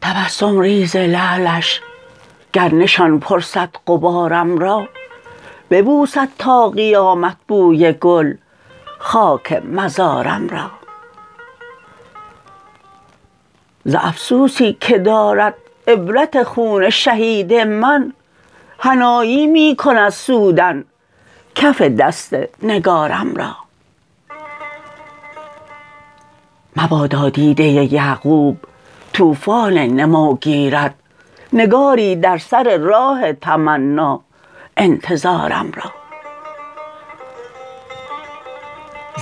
تبسم 0.00 0.58
ریز 0.58 0.96
لعلش 0.96 1.80
گر 2.52 2.74
نشان 2.74 3.20
پرسد 3.20 3.70
غبارم 3.86 4.58
را. 4.58 4.88
ببوسد 5.70 6.28
تا 6.38 6.70
قیامت 6.70 7.36
بوی 7.48 7.92
گل 7.92 8.34
خاک 8.98 9.52
مزارم 9.52 10.48
را. 10.48 10.70
ز 13.84 13.94
افسوسی 13.94 14.76
که 14.80 14.98
دارد 14.98 15.54
عبرت 15.88 16.42
خون 16.42 16.90
شهید 16.90 17.54
من. 17.54 18.12
حنایی 18.78 19.46
می 19.46 19.76
کند 19.78 20.10
سودن 20.10 20.84
کف 21.54 21.82
دست 21.82 22.36
نگارم 22.62 23.34
را. 23.34 23.56
مبادا 26.76 27.28
دیده 27.28 27.64
یعقوب 27.64 28.56
طوفان 29.12 29.78
نمو 29.78 30.36
گیرد. 30.36 30.94
نگاری 31.52 32.16
در 32.16 32.38
سر 32.38 32.76
راه 32.76 33.32
تمنا 33.32 34.20
انتظارم 34.76 35.72
را. 35.74 35.92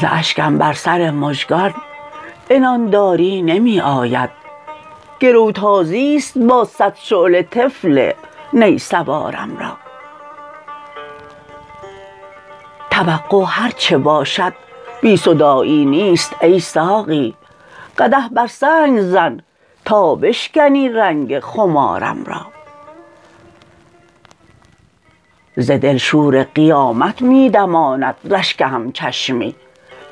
ز 0.01 0.05
اشکم 0.09 0.59
بر 0.59 0.73
سر 0.73 1.11
مژگان 1.11 1.75
عنانداری 2.51 3.43
نمی 3.43 3.81
آید. 3.81 4.46
گروتازی 5.21 6.17
است 6.17 6.39
با 6.39 6.65
صد 6.65 6.95
شعله 6.95 7.43
طفل 7.43 8.13
نی 8.53 8.79
سوارم 8.79 9.59
را. 9.59 9.77
توقع 12.91 13.45
هر 13.49 13.71
چه 13.71 13.99
باشد 13.99 14.53
بی 15.03 15.17
صداعی 15.17 15.85
نیست 15.85 16.35
ای 16.43 16.61
ساقی. 16.61 17.35
قدح 17.99 18.29
بر 18.29 18.47
سنگ 18.47 19.01
زن 19.01 19.41
تا 19.85 20.15
بشکنی 20.15 20.89
رنگ 20.89 21.41
خمارم 21.41 22.25
را. 22.25 22.41
ز 25.57 25.71
دل 25.71 25.97
شور 25.97 26.43
قیامت 26.43 27.23
می 27.23 27.51
دماند 27.51 28.15
رشک 28.25 28.61
همچشمی. 28.63 29.55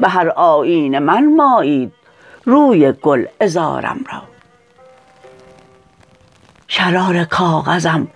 به 0.00 0.08
هر 0.08 0.28
آیینه 0.28 0.98
منمایید 0.98 1.92
روی 2.44 2.92
گلعذارم 2.92 4.04
را. 4.12 4.33
شرار 6.84 7.24
کاغذم 7.24 8.08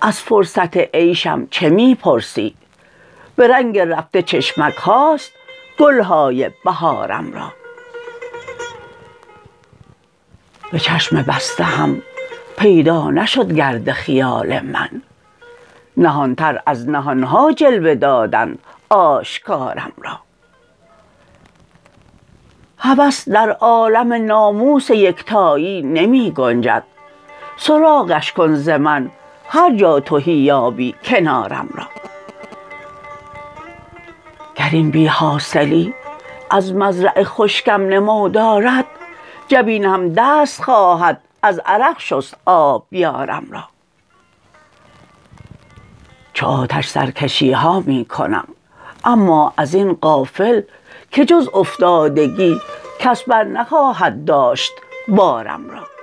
از 0.00 0.20
فرصت 0.20 0.76
عیشم 0.76 1.46
چه 1.50 1.68
می 1.68 1.94
پرسی 1.94 2.54
به 3.36 3.48
رنگ 3.48 3.78
رفته 3.78 4.22
چشمک 4.22 4.74
هاست 4.74 5.32
گلهای 5.78 6.50
بهارم 6.64 7.32
را. 7.32 7.52
به 10.72 10.78
چشم 10.78 11.22
بسته 11.22 11.64
هم 11.64 12.02
پیدا 12.58 13.10
نشد 13.10 13.52
گرد 13.52 13.92
خیال 13.92 14.60
من. 14.60 15.02
نهان 15.96 16.34
تر 16.34 16.62
از 16.66 16.88
نهان 16.88 17.22
ها 17.22 17.52
جلوه 17.52 17.94
دادند 17.94 18.58
آشکارم 18.88 19.92
را. 19.98 20.18
هوس 22.78 23.28
در 23.28 23.50
عالم 23.50 24.12
ناموس 24.12 24.90
یکتایی 24.90 25.82
نمی 25.82 26.30
گنجد. 26.30 26.84
سراغش 27.56 28.32
کن 28.32 28.54
ز 28.54 28.68
من 28.68 29.10
هر 29.48 29.74
جا 29.76 30.00
تهی 30.00 30.32
یابی 30.32 30.94
کنارم 31.04 31.68
را. 31.74 31.86
گر 34.54 34.68
این 34.72 34.90
بی 34.90 35.06
حاصلی 35.06 35.94
از 36.50 36.74
مزرع 36.74 37.22
خشکم 37.24 37.82
نمو 37.82 38.28
دارد 38.28 38.84
جبینم 39.48 40.12
دست 40.12 40.62
خواهد 40.62 41.20
از 41.42 41.60
عرق 41.66 41.98
شست 41.98 42.36
آبیارم 42.46 43.46
را. 43.50 43.64
چو 46.32 46.46
آتش 46.46 46.88
سرکشی 46.88 47.52
ها 47.52 47.80
می 47.80 48.04
کنم 48.04 48.48
اما 49.04 49.52
ازین 49.56 49.92
غافل 49.92 50.62
که 51.10 51.24
جز 51.24 51.48
افتادگی 51.54 52.60
کس 52.98 53.22
بر 53.22 53.44
نخواهد 53.44 54.24
داشت 54.24 54.72
بارم 55.08 55.70
را. 55.70 55.95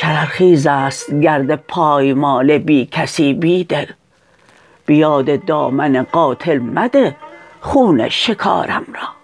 شررخیزست 0.00 1.14
گرد 1.14 1.54
پایمال 1.54 2.58
بی 2.58 2.86
کسی 2.86 3.34
بیدل 3.34 3.86
به 4.86 4.94
یاد 4.94 5.44
دامن 5.44 6.02
قاتل 6.02 6.58
مده 6.58 7.16
خون 7.60 8.08
شکارم 8.08 8.86
را. 8.94 9.17